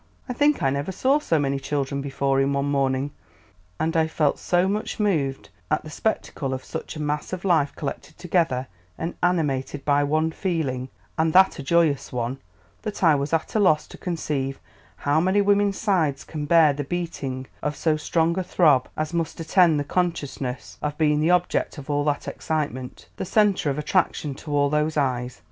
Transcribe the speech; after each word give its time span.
I 0.27 0.33
think 0.33 0.63
I 0.63 0.71
never 0.71 0.91
saw 0.91 1.19
so 1.19 1.37
many 1.37 1.59
children 1.59 2.01
before 2.01 2.41
in 2.41 2.53
one 2.53 2.65
morning, 2.71 3.11
and 3.79 3.95
I 3.95 4.07
felt 4.07 4.39
so 4.39 4.67
much 4.67 4.99
moved 4.99 5.51
at 5.69 5.83
the 5.83 5.91
spectacle 5.91 6.55
of 6.55 6.65
such 6.65 6.95
a 6.95 6.99
mass 6.99 7.33
of 7.33 7.45
life 7.45 7.75
collected 7.75 8.17
together 8.17 8.65
and 8.97 9.13
animated 9.21 9.85
by 9.85 10.03
one 10.03 10.31
feeling, 10.31 10.89
and 11.19 11.33
that 11.33 11.59
a 11.59 11.61
joyous 11.61 12.11
one, 12.11 12.39
that 12.81 13.03
I 13.03 13.13
was 13.13 13.31
at 13.31 13.53
a 13.53 13.59
loss 13.59 13.85
to 13.89 13.97
conceive 13.99 14.59
how 14.95 15.23
any 15.27 15.39
woman's 15.39 15.77
sides 15.77 16.23
can 16.23 16.47
bear 16.47 16.73
the 16.73 16.83
beating 16.83 17.45
of 17.61 17.75
so 17.75 17.95
strong 17.95 18.39
a 18.39 18.43
throb 18.43 18.89
as 18.97 19.13
must 19.13 19.39
attend 19.39 19.79
the 19.79 19.83
consciousness 19.83 20.79
of 20.81 20.97
being 20.97 21.19
the 21.19 21.29
object 21.29 21.77
of 21.77 21.91
all 21.91 22.03
that 22.05 22.27
excitement, 22.27 23.07
the 23.17 23.23
centre 23.23 23.69
of 23.69 23.77
attraction 23.77 24.33
to 24.33 24.51
all 24.51 24.71
those 24.71 24.97
eyes. 24.97 25.39